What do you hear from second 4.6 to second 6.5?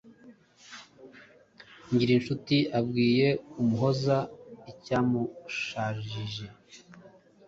icyamushajije,